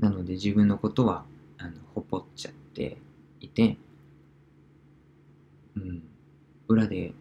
[0.00, 1.24] なので自分のことは、
[1.58, 2.96] あの、ほっぽっちゃって
[3.40, 3.76] いて、
[5.76, 6.02] うん、
[6.68, 7.12] 裏で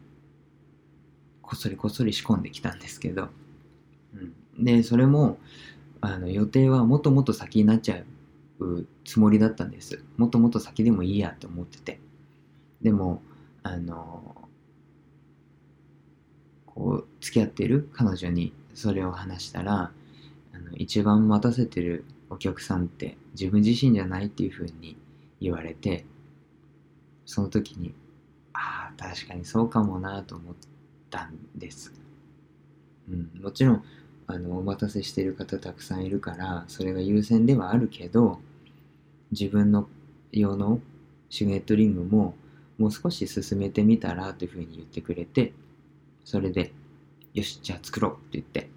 [1.41, 3.29] こっそりこっそり仕込んできたんですけど、
[4.57, 5.37] うん、でそれも
[5.99, 8.01] あの予定はもっともっと先になっちゃ
[8.59, 10.03] うつもりだったんです。
[10.17, 11.99] もっともっと先でもいいやって思ってて。
[12.81, 13.21] でも
[13.63, 14.40] あの
[16.75, 19.91] こう付き合ってる彼女にそれを話したら
[20.53, 24.97] あの一番待たせてるお客さんって自分自身じゃないっていうふうに
[25.39, 26.05] 言われて
[27.25, 27.93] その時に
[28.53, 30.55] ああ確かにそうかもなと思っ
[31.09, 31.93] たんです、
[33.09, 33.83] うん、もちろん
[34.27, 38.39] あのお待たせしてる方たくさんいるからそれが優先ではあるけど
[39.31, 39.87] 自分の
[40.31, 40.79] 用の
[41.29, 42.35] シュゲットリングも
[42.77, 45.53] もう少し進めてみたらというふうに言ってくれて
[46.25, 46.71] それで
[47.33, 48.69] よしじゃあ作ろうって言って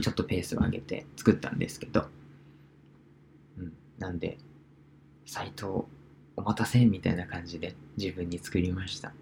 [0.00, 2.06] ちょっとペースを上げて作ったんですけど、
[3.58, 4.38] うん、なんで
[5.26, 5.84] 斎藤
[6.36, 9.12] お待たせみたいな感じで自分に作りました。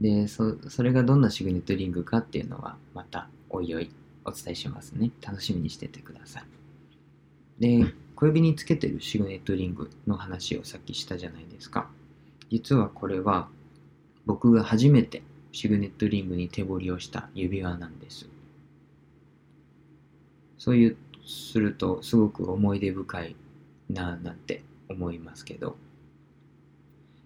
[0.00, 3.90] でそそれがどんなシグネットリングかっていうのはまたおいおい
[4.24, 5.10] お伝えしますね。
[5.20, 6.44] 楽しみにしててください。
[7.58, 11.88] で小指につけてるシグネットリングの話をさっきしたじゃないですか。
[12.50, 13.48] 実はこれは
[14.26, 15.22] 僕が初めて
[15.52, 18.28] シグネットリングに手彫りをした指輪なんです。
[20.58, 23.36] そういうするとすごく思い出深い
[23.90, 25.76] なぁなんて思いますけど。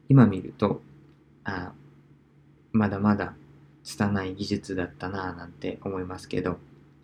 [0.08, 0.82] 今見ると
[1.44, 1.72] あ
[2.72, 3.34] まだまだ
[3.82, 6.58] 拙い技術だったなぁなんて思いますけど。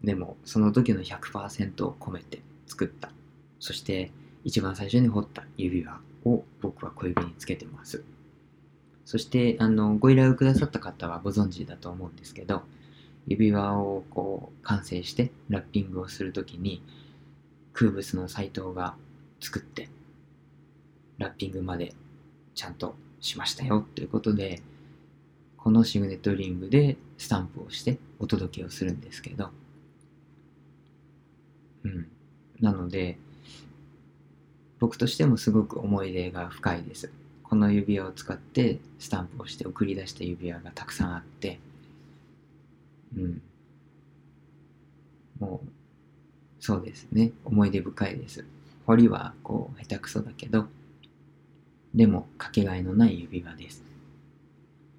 [0.05, 3.11] でもその時の100%を込めて作った。
[3.59, 4.13] そして
[4.45, 8.05] 一番最初に彫った指輪を僕は小指につけてます。
[9.09, 12.61] そしてあのご依頼をくださった方はご存知だと思うんですけど
[13.27, 16.83] 指輪をこう完成してラッピングをするときに
[17.73, 18.97] 空物のサイトが
[19.41, 19.89] 作って
[21.17, 21.95] ラッピングまで
[22.55, 24.61] ちゃんとしましたよということで
[25.57, 29.49] このシグネットリングでスタンプをしてお届けをするんですけど
[31.85, 32.09] うん。
[32.61, 33.17] なので
[34.79, 37.11] 僕としてもすごく思い出が深いです。
[37.49, 41.59] この指輪を使ってスタンプをして送り出した指輪がたくさんあって
[43.17, 43.43] うん。
[45.41, 45.69] もう
[46.61, 47.33] そうですね。
[47.45, 48.45] 思い出深いです。
[48.87, 50.67] 彫りはこう下手くそだけど
[51.95, 53.83] でもかけがえのない指輪です。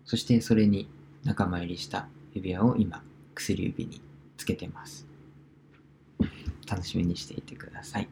[0.05, 0.87] そしてそれに
[1.23, 3.03] 仲間入りした指輪を今
[3.35, 4.01] 薬指に
[4.37, 5.05] つけてます。
[6.69, 8.07] 楽しみにしていてください。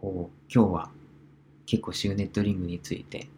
[0.00, 0.90] こう今日は
[1.72, 3.28] 結構シグネットリングについて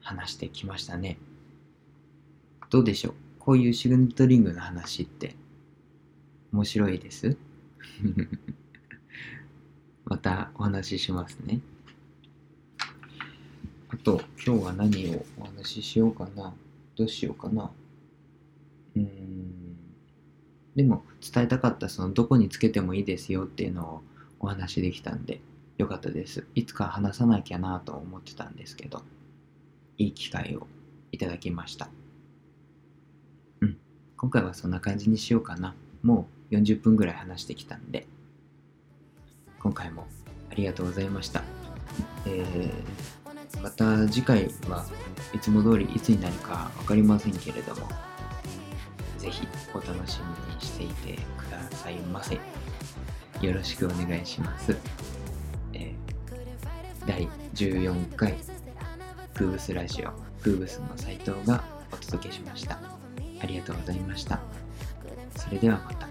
[0.00, 1.18] 話してきましたね。
[2.70, 3.14] どうでしょう？
[3.38, 5.36] こういうシグネットリングの話って
[6.54, 7.36] 面白いです？
[10.06, 11.60] またお話ししますね。
[13.90, 16.54] あと今日は何をお話ししようかな？
[16.96, 17.70] どうしようかな？
[18.96, 19.76] うーん。
[20.74, 24.02] でも伝えたかったそのどこにつけてもいいですよっていうのを
[24.40, 25.42] お話しできたんで。
[25.78, 26.46] よかったです。
[26.54, 29.02] いつか話さなきゃなと思ってたんですけど
[29.98, 30.66] いい機会を
[31.12, 31.88] いただきました。
[33.60, 33.76] うん。
[34.16, 35.74] 今回はそんな感じにしようかな。
[36.02, 38.06] もう40分ぐらい話してきたんで
[39.58, 40.06] 今回も
[40.50, 41.42] ありがとうございました。
[42.26, 44.84] えー、また次回は
[45.34, 47.88] いつも通りいつになるか分かりませんけれども
[49.18, 52.38] ぜひお楽しみにしていてくださいませ。
[53.40, 54.76] よろしくお願いします。
[57.06, 58.34] 第14回
[59.34, 60.10] ブーブスラジオ
[60.42, 62.80] ブーブスの斉藤がお届けしました。
[63.40, 64.40] ありがとうございました。
[65.36, 66.05] それではまた。